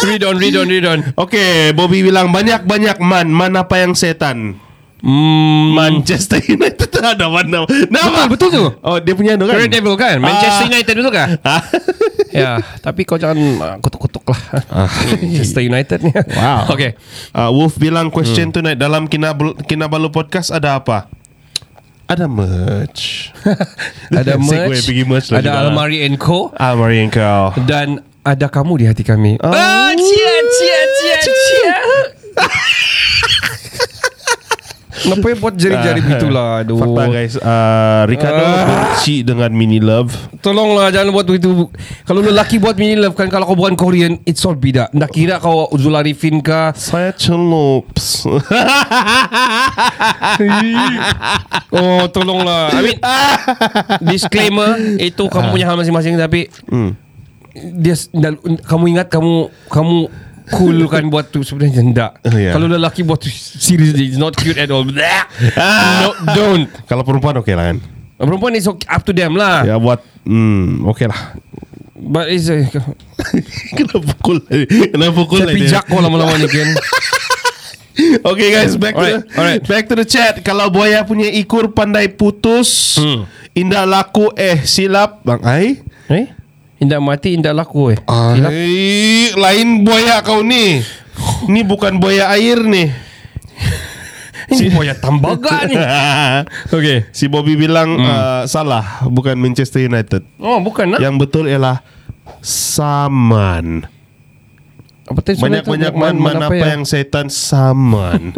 [0.00, 3.28] Read on read on read on Okay, Bobby bilang banyak-banyak man.
[3.28, 4.58] Man apa yang setan?
[4.98, 7.68] hmm, Manchester United ada mana?
[7.68, 8.64] Nama Betul, betul tu.
[8.80, 9.54] Oh, dia punya tu kan?
[9.54, 10.70] Red Devil kan Manchester Ah.
[10.70, 11.28] United betul kan
[12.34, 14.40] Ya Tapi kau jangan uh, kutuk-kutuk lah
[15.20, 16.64] Manchester United ni Wow.
[16.72, 16.96] Okay
[17.30, 21.12] Uh, Wolf bilang question tonight dalam Kinabal Kinabalu podcast ada apa?
[22.04, 23.32] Ada merch.
[24.08, 24.88] Ada merch
[25.30, 25.60] lah Ada juga.
[25.62, 27.52] Almari and Co Almari yang kau.
[27.60, 29.36] Dan ada kamu di hati kami.
[29.38, 29.52] Oh.
[29.52, 31.76] Ah, cia, cia, cia, cia.
[34.94, 36.64] Kenapa yang buat jari-jari begitulah?
[36.64, 36.80] Aduh.
[36.80, 37.36] Fakta guys.
[37.36, 38.64] Uh, Ricardo Ah.
[38.64, 40.16] benci dengan Mini Love.
[40.40, 41.68] Tolonglah jangan buat begitu.
[42.08, 45.40] Kalau lelaki buat mini love kan Kalau kau bukan Korean It's all bida Nak kira
[45.40, 46.76] kau Zul Arifin kah?
[46.76, 48.28] Saya celups
[51.72, 52.76] Oh tolonglah.
[52.76, 52.98] I mean
[54.04, 57.03] Disclaimer Itu kamu punya hal masing-masing Tapi hmm.
[57.54, 59.96] Dia dal- Kamu ingat kamu Kamu
[60.52, 61.80] Cool kan buat tu Sebenarnya?
[61.80, 62.52] Tidak Oh, ya.
[62.52, 64.84] Kalau lelaki buat tu Seriously It's not cute at all.
[66.02, 66.68] No don't.
[66.84, 67.78] Kalau perempuan oke lah kan.
[68.14, 69.64] Perempuan is okay, up to them lah.
[69.64, 71.34] Ya buat hmm, Oke lah.
[71.96, 72.60] But it's uh,
[73.78, 76.68] Kena pukul Kena pukul Saya pijak kau lama-lama ni kan
[78.20, 79.62] Okay guys Back to Alright, the, alright.
[79.64, 80.42] Back to the chat.
[80.42, 83.24] Kalau buaya punya ikur Pandai putus Hmm.
[83.54, 85.22] Indah laku Eh silap.
[85.24, 85.80] Bang Ai?
[86.10, 86.26] Eh
[86.84, 87.98] Indah mati Indah laku eh.
[88.04, 90.84] Ai, Lain buaya kau ni.
[91.48, 92.92] Ni bukan buaya air ni.
[94.44, 95.72] Ini boya tambaga ni.
[96.68, 98.04] Okay Si Bobby bilang Hmm.
[98.04, 99.08] uh, Salah.
[99.08, 100.20] Bukan Manchester United.
[100.36, 101.80] Oh bukan lah Yang betul ialah
[102.44, 103.88] Saman.
[105.04, 105.36] Apa tadi?
[105.36, 106.76] Banyak-banyak man, man apa ya?
[106.76, 108.36] yang setan Saman.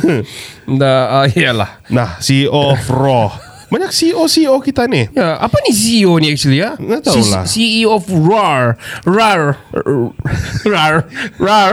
[0.80, 1.84] Dah uh, Iyalah.
[1.88, 5.06] Nah CEO of Raw Banyak CEO-CEO kita ni.
[5.14, 6.74] Ya, apa ni CEO ni actually ya?
[6.74, 7.46] Nggak tahu lah.
[7.46, 8.74] CEO of RAR.
[9.06, 9.54] RAR.
[10.66, 11.06] RAR.
[11.38, 11.72] RAR.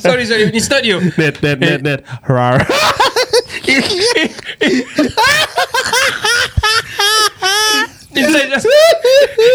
[0.00, 0.48] sorry, sorry.
[0.56, 1.12] It's not you.
[1.20, 2.00] Net, net, net, net.
[2.24, 2.64] Rar.
[8.12, 8.48] Inside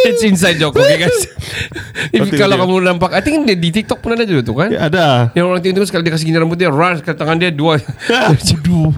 [0.06, 1.30] It's inside joke Okay guys
[2.10, 5.30] If, Kalau kamu nampak I think di TikTok pun ada juga tu kan Ya, ada.
[5.34, 7.78] Yang orang tengok sekali dia kasih gini rambut dia Rar Sekali tangan dia Dua
[8.66, 8.90] Dua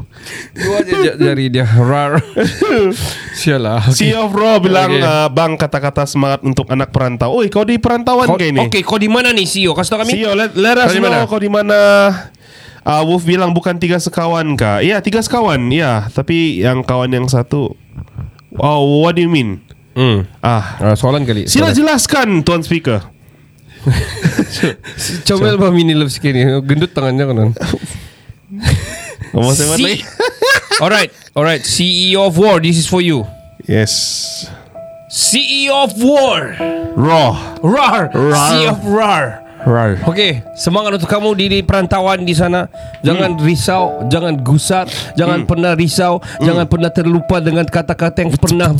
[0.56, 2.24] Dua je jari dia Rar
[3.34, 4.12] Sialah okay.
[4.12, 5.06] CEO of Raw bilang Okay.
[5.06, 7.30] uh, bang kata-kata semangat untuk anak perantau.
[7.36, 8.60] Oi, kau di perantauan Kau- kayak ini.
[8.66, 11.00] Okay kau di mana nih CEO Kasih tau kami CEO, let, let us Kau di
[11.00, 11.30] know mana?
[11.30, 11.78] kau di mana.
[12.80, 14.82] Uh, Wolf bilang bukan tiga sekawan kah?
[14.82, 15.70] Ya, tiga sekawan.
[15.70, 17.78] Ya, tapi yang kawan yang satu.
[18.60, 19.64] Oh, what do you mean?
[19.96, 20.28] hmm.
[20.40, 21.76] Ah, uh, Soalan kali sila soalan.
[21.76, 23.00] jelaskan tuan speaker.
[25.28, 27.36] Comel bah mini love sikit ni Gendut tangannya kan
[29.32, 30.04] Ngomong saya lagi.
[30.84, 33.24] Alright Alright CEO of War This is for you
[33.64, 34.44] Yes.
[35.08, 36.60] CEO of War
[37.00, 37.56] Raw.
[37.64, 38.12] Rar.
[38.12, 40.00] CEO of RAR Right.
[40.02, 42.72] Okey, semangat untuk kamu di, di perantauan di sana.
[43.04, 48.72] Jangan risau, jangan gusar, jangan pernah risau, jangan pernah terlupa dengan kata-kata yang pernah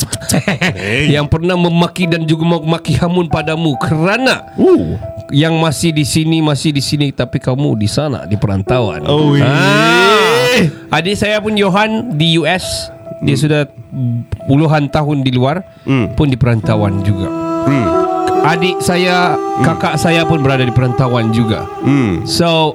[1.20, 4.96] yang pernah memaki dan juga memaki hamun padamu kerana Ooh.
[5.30, 9.04] yang masih di sini masih di sini tapi kamu di sana di perantauan.
[9.04, 10.96] Oh, Ah.
[10.96, 12.88] Adik saya pun Johan di US.
[13.20, 13.62] Dia sudah
[14.48, 16.16] puluhan tahun di luar Hmm.
[16.16, 17.28] pun di perantauan juga.
[18.40, 21.68] Adik saya, kakak saya pun berada di perantauan juga.
[21.84, 22.24] Hmm.
[22.24, 22.74] So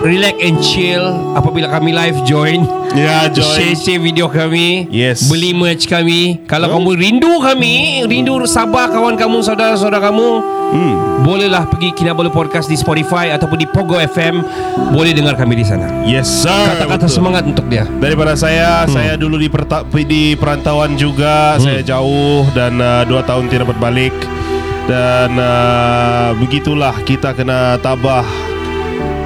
[0.00, 2.64] relax and chill apabila kami live join.
[2.92, 3.72] Ya, Share, join.
[3.72, 5.24] share video kami Yes.
[5.24, 10.28] Beli merch kami Kalau kamu rindu kami Rindu Sabah kawan kamu Saudara-saudara kamu
[10.72, 11.24] Hmm.
[11.24, 14.44] Bolehlah pergi Kinabalu Podcast di Spotify Ataupun di Pogo FM
[14.92, 16.52] Boleh dengar kami di sana Yes, sir.
[16.52, 17.16] Kata-kata Betul.
[17.16, 18.92] semangat untuk dia Daripada saya, hmm.
[18.92, 21.64] saya dulu di perta- di perantauan juga, hmm.
[21.64, 24.12] saya jauh dan uh, dua tahun tidak dapat balik
[24.90, 28.26] dan uh, begitulah kita kena tabah,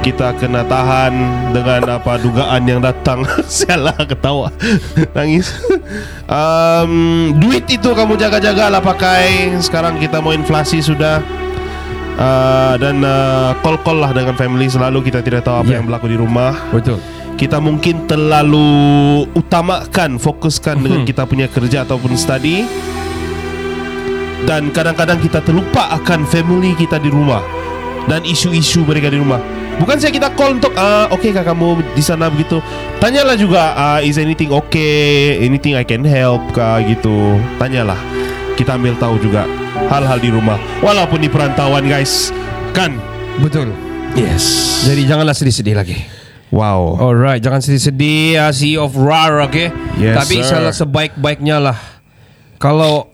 [0.05, 1.13] kita kena tahan
[1.51, 3.25] dengan apa dugaan yang datang.
[3.49, 4.53] Sialah ketawa,
[5.17, 5.49] nangis.
[6.29, 9.57] um, duit itu kamu jaga-jagalah pakai.
[9.59, 11.21] Sekarang kita mau inflasi sudah.
[12.17, 15.77] Uh, dan uh, call-call lah dengan family selalu kita tidak tahu apa Ya.
[15.77, 16.97] yang berlaku di rumah Betul
[17.37, 18.65] kita mungkin terlalu
[19.37, 22.65] utamakan fokuskan dengan kita punya kerja ataupun study
[24.45, 27.41] dan kadang-kadang kita terlupa akan family kita di rumah
[28.07, 29.41] dan isu-isu mereka di rumah.
[29.77, 32.57] Bukan saya kita call untuk ah okay kah kamu di sana begitu.
[32.97, 35.37] Tanyalah juga ah, is anything okay?
[35.37, 37.37] Anything I can help kah gitu.
[37.61, 37.99] Tanyalah.
[38.57, 39.45] Kita ambil tahu juga
[39.93, 40.57] hal-hal di rumah.
[40.81, 42.33] Walaupun di perantauan guys.
[42.73, 42.97] Kan?
[43.37, 43.69] Betul.
[44.17, 44.41] Yes.
[44.89, 45.97] Jadi janganlah sedih-sedih lagi.
[46.47, 46.95] Wow.
[46.97, 49.67] Alright Jangan sedih-sedih uh, CEO of RAR okay?
[49.99, 50.57] Yes, Tapi sir.
[50.57, 51.77] salah sebaik-baiknya lah.
[52.57, 53.13] Kalau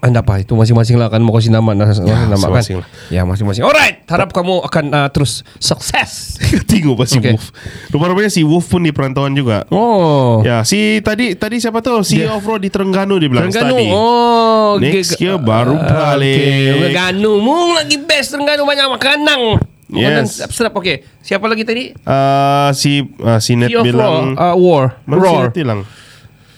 [0.00, 2.64] anda apa itu masing-masing lah akan mau kasih nama, nama nama kan?
[2.74, 2.88] lah.
[3.08, 3.60] Ya masing-masing.
[3.62, 6.40] Alright, harap kamu akan uh, terus sukses.
[6.70, 7.30] Tengok pas si Okay.
[7.30, 7.52] Wolf
[7.88, 12.16] Rupa-rupanya si Wolf pun di perantauan juga Oh, Ya si tadi tadi siapa tu Si
[12.16, 13.76] Dia- off-road di Terengganu dia bilang Terengganu.
[13.76, 16.32] study Oh, Next year baru Ah, balik.
[16.32, 16.64] Okay.
[16.88, 19.38] Terengganu, mu lagi best Terengganu banyak makanan.
[19.90, 20.40] Yes.
[20.48, 20.72] sedap.
[20.72, 21.90] Okay, siapa lagi tadi?
[22.00, 25.36] uh, Si uh, si Net bilang uh, War, Mana si.
[25.36, 25.80] Net bilang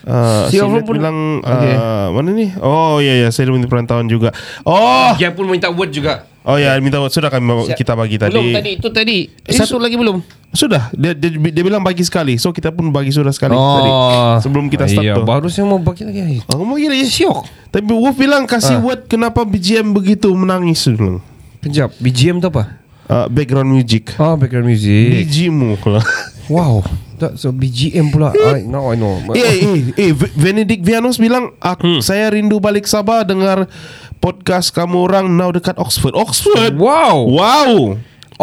[0.02, 1.74] Uh, Si si Off-road Net pun- bilang Okay.
[1.74, 4.34] uh, Mana ni Oh ya ya Saya di perantauan juga
[4.66, 6.26] Oh Dia pun minta word juga.
[6.42, 7.78] Oh ya minta Sudah kami Siap.
[7.78, 9.16] kita bagi tadi Belum tadi, itu tadi.
[9.30, 10.18] Eh, Satu lagi belum.
[10.50, 13.90] Sudah dia, dia, dia bilang bagi sekali So kita pun bagi sudah sekali tadi
[14.42, 16.42] Sebelum kita start iya, tu Baru saya mau bagi lagi.
[16.50, 17.70] Oh, ngomong gini Siok.
[17.70, 18.50] Tapi Wolf bilang Ah.
[18.50, 21.22] kasih word kenapa BGM begitu menangis dulu.
[21.62, 22.82] Kejap, BGM tu apa?
[23.06, 24.18] Uh, background music.
[24.18, 25.24] Oh, background music.
[25.24, 26.02] BGM lah.
[26.50, 26.82] Wow.
[27.22, 28.34] That's a BGM pula.
[28.34, 29.22] I, now I know.
[29.32, 33.70] eh, eh, eh, V- Benedict Vianos bilang aku, saya rindu balik Sabah dengar
[34.18, 36.18] podcast kamu orang now dekat Oxford.
[36.18, 36.74] Oxford.
[36.74, 37.30] Wow.
[37.30, 37.70] Wow.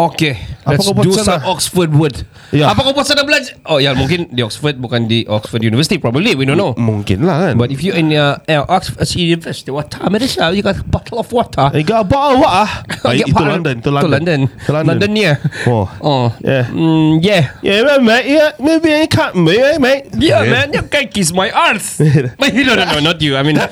[0.00, 0.40] Okay.
[0.64, 2.24] Apa Let's do some Oxford word.
[2.50, 2.66] Ya.
[2.74, 3.54] Apa kau buat sana belajar?
[3.62, 6.02] Oh ya, mungkin di Oxford bukan di Oxford University.
[6.02, 6.74] Probably we don't know.
[6.74, 7.54] Mungkin lah kan.
[7.54, 10.34] But if you in uh, uh, Oxford University, what time it is?
[10.34, 11.70] You got a bottle of water.
[11.70, 12.70] Eh, gak bawa ah.
[13.06, 14.10] Ah, Get itu part- London, itu To London.
[14.10, 14.40] London.
[14.50, 14.88] Itu London.
[14.98, 15.36] London yeah.
[15.70, 15.86] Oh.
[16.02, 16.26] Oh.
[16.42, 16.64] Yeah.
[16.74, 17.44] Mm, yeah.
[17.62, 18.26] Yeah, mate.
[18.26, 19.78] Yeah, maybe I can't, mate.
[19.78, 20.10] mate.
[20.18, 22.02] Yeah, man, you can kiss my arse.
[22.02, 23.38] no, no, no, not you.
[23.38, 23.62] I mean,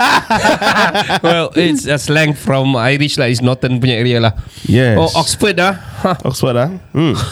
[1.26, 3.26] well, it's a slang from Irish lah.
[3.26, 4.38] It's Northern punya area lah.
[4.70, 4.94] Yes.
[4.98, 5.74] Oh, Oxford ah.
[5.98, 6.16] Huh.
[6.22, 6.70] Oxford ah.
[6.94, 7.18] Hmm.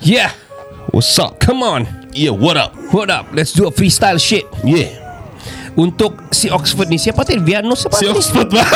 [0.00, 0.32] Yeah,
[0.90, 1.38] What's up?
[1.38, 1.86] come on.
[2.12, 2.74] Yeah, what up?
[2.90, 3.30] What up?
[3.32, 4.42] Let's do a freestyle shit.
[4.64, 4.90] Yeah.
[5.78, 8.10] Untuk si Oxford ni Siapa tadi Viano siapa Si tadi?
[8.10, 8.66] Oxford bah.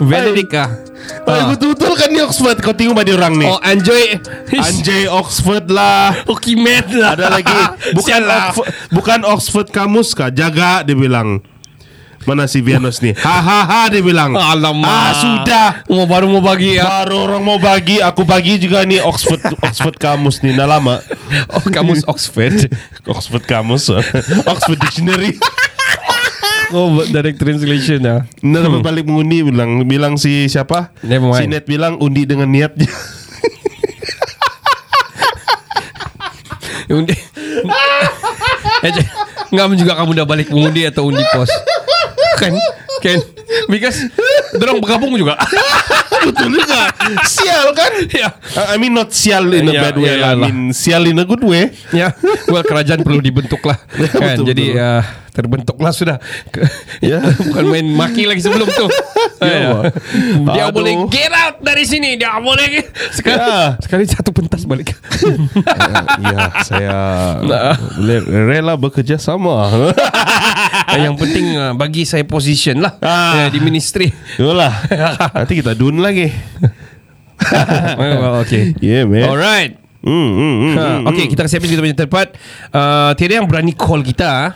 [0.00, 0.70] Benedict ah
[1.26, 1.50] Ah.
[1.50, 4.14] Betul-betul kan ni Oxford Kau tengok bagi orang ni Oh Anjay
[4.62, 7.58] Anjay Oxford lah Okimet lah Ada lagi
[7.98, 8.54] Bukan lah.
[8.54, 11.42] Oxford, Bukan Oxford kamus kah Jaga dia bilang
[12.26, 13.14] Mana si Vianos ni?
[13.14, 14.34] Ha ha ha dia bilang.
[14.34, 14.82] Alamak.
[14.84, 15.68] Ah sudah.
[15.86, 16.82] Mau baru mau bagi ya.
[16.84, 20.50] Baru orang mau bagi Aku bagi juga ni Oxford Oxford kamus ni.
[20.50, 20.98] Dah lama.
[21.48, 22.66] Oh kamus Oxford.
[23.06, 23.94] Oxford kamus
[24.44, 25.38] Oxford dictionary.
[26.66, 30.90] Oh direct translation lah Nah, dapat balik mengundi bilang bilang si siapa?
[30.98, 32.90] Si Net bilang undi dengan niat je.
[36.90, 37.14] Undi.
[38.82, 39.10] Eh, je-
[39.46, 41.46] Ngam juga kamu dah balik mengundi atau undi pos
[42.36, 42.52] Kan
[42.98, 43.18] Kan
[43.66, 43.98] Because
[44.52, 45.38] Diorang bergabung juga
[46.26, 46.90] Betul juga.
[47.24, 47.92] sial kan?
[48.08, 50.10] Ya I I mean not sial in a Ya, bad way.
[50.12, 50.34] ya, I lah.
[50.42, 51.70] mean sial in a good way.
[51.90, 52.10] Ya
[52.46, 53.78] Well kerajaan perlu dibentuk lah
[54.12, 54.34] kan?
[54.34, 54.82] Betul, Jadi betul.
[54.82, 55.02] uh,
[55.36, 56.16] Terbentuklah sudah
[56.98, 57.20] Ya.
[57.46, 58.88] Bukan main maki lagi sebelum tu
[59.44, 59.70] Ya, Ya.
[60.48, 60.80] Dia Aduh.
[60.80, 63.76] boleh Get out dari sini Dia boleh Sekali, Ya.
[63.78, 64.96] sekali satu pentas balik
[66.24, 66.96] ya, saya
[67.38, 67.76] Nah.
[67.94, 69.68] boleh rela bekerja sama.
[70.90, 73.36] Yang penting uh, Bagi saya position lah Ah.
[73.36, 74.72] ya, Di ministry Itulah.
[75.34, 76.32] Nanti kita dun lagi.
[77.94, 79.28] well, Okay Yeah, man.
[79.28, 82.38] Alright Hmm, hmm, hmm, Ha, hmm, okay, kita kasi habis kita punya tempat.
[82.70, 84.54] Uh, tiada yang berani call kita.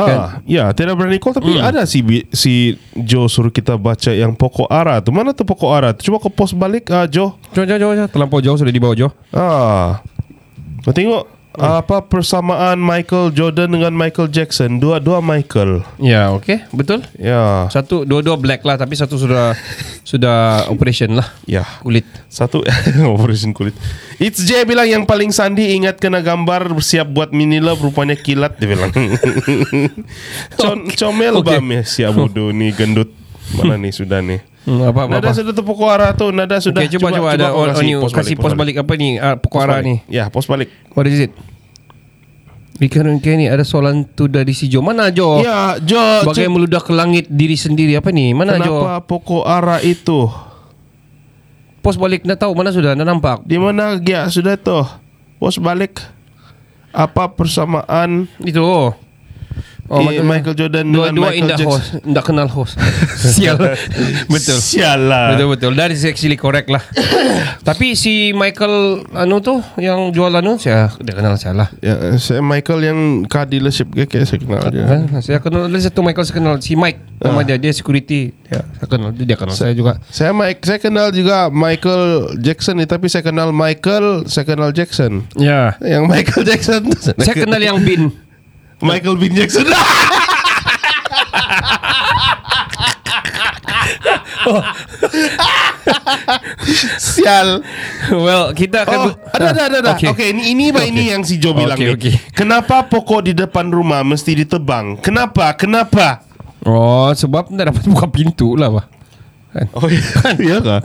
[0.00, 2.00] Ah, ya, tidak berani call tapi ada si
[2.32, 5.12] si Joe suruh kita baca yang pokok ara tu.
[5.12, 6.08] Mana tu pokok ara tu?
[6.08, 7.36] Coba kau post balik ah Joe.
[7.52, 8.08] Jom, jom, jom.
[8.08, 9.12] Terlampau jauh sudah di bawah jauh.
[9.34, 10.00] Ah.
[10.80, 14.78] Kau tengok apa persamaan Michael Jordan dengan Michael Jackson?
[14.78, 15.82] Dua-dua Michael.
[15.98, 16.62] Ya, okay.
[16.70, 17.02] Betul.
[17.18, 17.66] Ya.
[17.74, 18.78] Satu, dua-dua black lah.
[18.78, 19.58] Tapi satu sudah
[20.06, 21.26] sudah operation lah.
[21.50, 21.66] Ya.
[21.82, 22.06] Kulit.
[22.30, 22.62] Satu
[23.18, 23.74] operation kulit.
[24.22, 28.54] It's J bilang yang paling sandi ingat kena gambar bersiap buat mini love rupanya kilat
[28.62, 28.94] dia bilang.
[30.60, 31.56] Com comel Okay.
[31.56, 33.10] bam ya siap bodoh ni gendut.
[33.56, 34.38] Mana ni sudah ni.
[34.60, 35.36] Hmm, apa, apa, Nada apa.
[35.40, 37.96] sudah tu pokok arah tu Nada sudah Okay, cuba, cuba, ada kau oh, oh, ni,
[38.12, 39.16] kasih post balik, apa ni?
[39.16, 39.88] Uh, pokok Post arah balik.
[39.88, 39.96] ni.
[40.12, 41.32] Ya post balik What is it?
[42.80, 44.80] Bikaran ni ada soalan tu dari si Jo.
[44.80, 45.40] Mana Jo?
[45.44, 47.96] Ya Jo Bagai cik, meludah ke langit diri sendiri.
[47.96, 48.32] Apa ni?
[48.32, 48.84] Mana Jo?
[48.84, 50.28] Kenapa pokok arah itu
[51.80, 52.28] Post balik.
[52.28, 52.92] Nak tahu mana sudah?
[52.92, 53.44] Nak nampak?
[53.48, 54.76] Di mana dia sudah tu
[55.40, 56.00] Post balik
[56.92, 58.92] Apa persamaan Itu.
[59.90, 61.98] Oh, macam- Michael Jordan dengan Dua-dua Michael indah Jackson.
[61.98, 62.74] host Tak kenal host.
[63.34, 63.58] Sial.
[64.30, 64.58] Betul.
[64.62, 65.34] Sial lah.
[65.34, 65.74] Betul-betul.
[65.74, 66.78] That is actually correct lah.
[67.68, 71.68] Tapi si Michael Anu tu Yang jual anu Saya Dia kenal saya lah.
[71.80, 74.86] Ya, saya Michael yang car dealership ke kayak saya kenal dia.
[74.86, 75.02] kan?
[75.18, 77.00] Saya kenal Ada satu Michael saya kenal Si Mike.
[77.18, 78.30] Nama dia Dia security.
[78.46, 79.98] Ya, Saya kenal Dia kenal saya juga.
[80.06, 82.04] Saya Mike, saya kenal juga Michael
[82.38, 85.26] Jackson ni tapi saya kenal Michael, saya kenal Jackson.
[85.34, 85.74] Ya.
[85.80, 88.29] Yang Michael Jackson Saya kenal yang Bin
[88.80, 89.66] Michael Bin Jackson.
[96.98, 97.62] Sial.
[98.10, 99.78] Well kita akan Oh, ada ada ada.
[99.84, 99.90] ada.
[99.96, 100.90] Okey, okay, ini ini okay.
[100.90, 101.94] ini yang si Joe bilang Okey, ni.
[101.96, 102.14] okey.
[102.34, 105.00] Kenapa pokok di depan rumah mesti ditebang?
[105.00, 105.54] Kenapa?
[105.56, 106.22] Kenapa?
[106.64, 108.84] Oh sebab tak dapat buka pintu lah bah.
[109.50, 109.66] Kan?
[109.74, 110.02] Oh iya,
[110.38, 110.78] iya kah?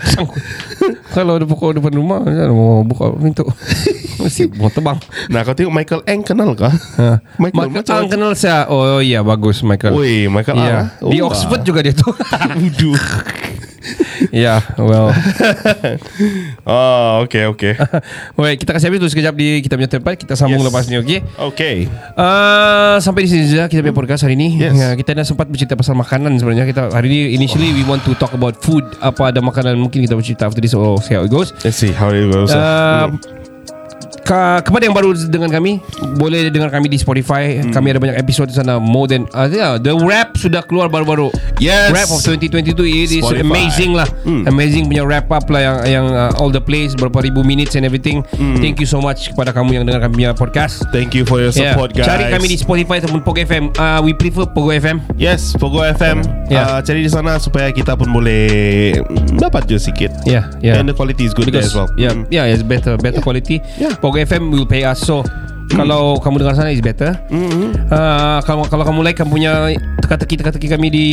[1.11, 3.45] Kalau ada pokok depan rumah kan Mau buka pintu
[4.21, 4.97] Mesti mau tebang
[5.29, 6.73] Nah, kau tengok Michael Eng kenal kah?
[6.97, 7.21] Ha.
[7.37, 10.73] Michael, Michael Ang kenal saya Oh iya bagus Michael Oi, Michael Ya.
[10.73, 10.85] ah.
[10.97, 11.65] Di Oh, Oxford ah.
[11.65, 12.09] juga dia tu
[12.59, 12.97] Wudu.
[14.45, 15.11] Ya well
[16.65, 17.73] Oh, okay, okay.
[18.37, 20.67] Baik kita kasih habis tu sekejap di Kita punya tempat Kita sambung Yes.
[20.67, 21.77] lepas ni okay Okay.
[22.15, 24.55] Uh, sampai di sini saja kita punya podcast hari ini.
[24.57, 24.73] Yes.
[24.73, 26.65] Ya, kita dah sempat bercerita pasal makanan sebenarnya.
[26.67, 28.83] Kita hari ini initially we want to talk about food.
[28.99, 30.73] Apa ada makanan mungkin kita bercerita after this.
[30.73, 31.51] Oh, see how it goes.
[31.61, 32.51] Let's see how it goes.
[32.51, 33.13] Uh,
[34.25, 35.77] ka, kepada yang baru dengan kami
[36.17, 37.69] boleh dengar kami di Spotify Hmm.
[37.69, 41.29] kami ada banyak episod di sana more than uh, yeah, the rap sudah keluar baru-baru
[41.55, 41.93] Yes.
[41.93, 43.45] rap of 2022 it is Spotify.
[43.45, 44.43] amazing lah Hmm.
[44.45, 47.85] amazing punya wrap up lah yang yang uh, all the plays berapa ribu minutes and
[47.85, 48.57] everything Hmm.
[48.57, 51.51] thank you so much kepada kamu yang dengar kami punya podcast Thank you for your
[51.51, 52.01] support, Yeah.
[52.01, 52.09] guys.
[52.09, 53.69] Cari kami di Spotify ataupun Pogo FM.
[53.75, 55.03] Uh, we prefer Pogo FM.
[55.13, 56.23] Yes, Pogo FM.
[56.47, 56.65] Yeah.
[56.65, 58.95] Uh, cari di sana supaya kita pun boleh
[59.35, 60.11] dapat je sikit.
[60.23, 60.79] Yeah, yeah.
[60.79, 61.91] And the quality is good there as well.
[61.95, 62.31] Yeah, Mm.
[62.31, 63.59] yeah, it's better, better quality.
[63.75, 63.93] Yeah.
[63.97, 65.23] Pogo FM will pay us so.
[65.65, 67.17] Kalau kamu dengar sana is better.
[67.33, 67.89] Mm-hmm.
[67.89, 69.53] Uh, kalau kalau kamu like kamu punya
[69.97, 71.05] teka-teki teka-teki kami di,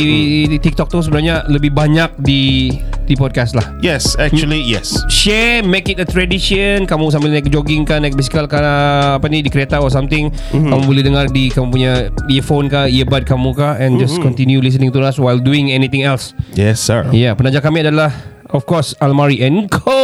[0.45, 2.69] di TikTok tu sebenarnya lebih banyak di
[3.03, 3.65] di podcast lah.
[3.83, 4.95] Yes, actually yes.
[5.11, 6.85] Share, make it a tradition.
[6.85, 10.29] Kamu sambil naik jogging kan, naik bisikal kan, uh, apa ni di kereta or something.
[10.31, 10.69] Mm-hmm.
[10.69, 11.91] Kamu boleh dengar di kamu punya
[12.31, 14.29] earphone kah, earbud kamu kah, and just Mm-hmm.
[14.29, 16.37] continue listening to us while doing anything else.
[16.53, 17.03] Yes, sir.
[17.09, 18.13] Ya, yeah, penaja kami adalah
[18.53, 19.97] Of course Almari Co